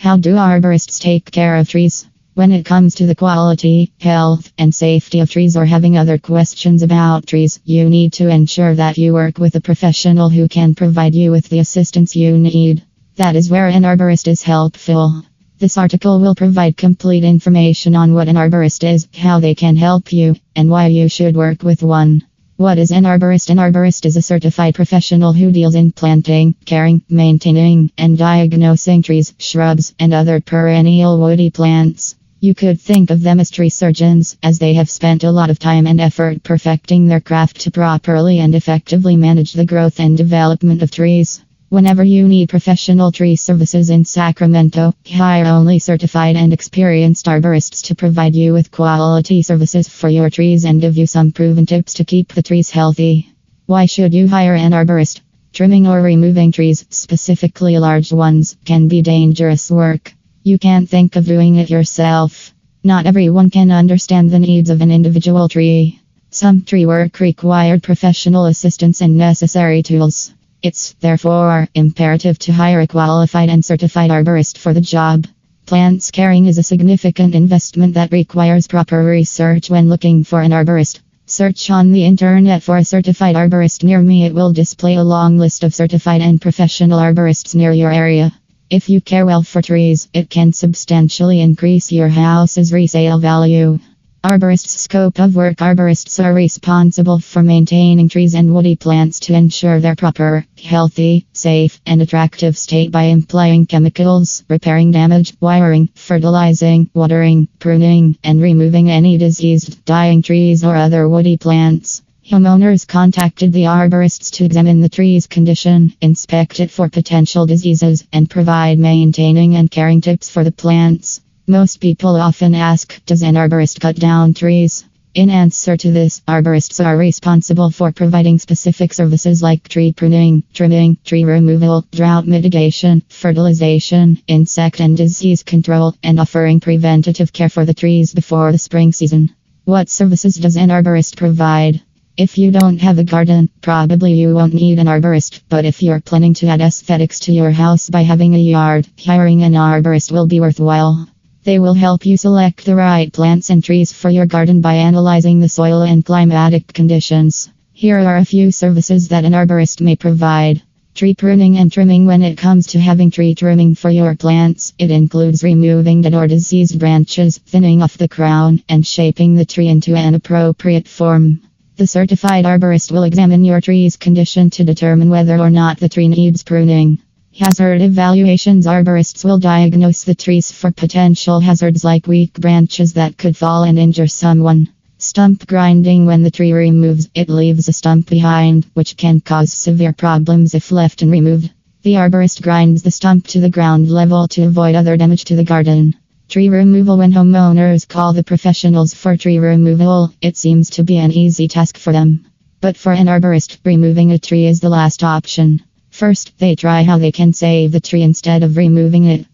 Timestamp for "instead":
208.00-208.42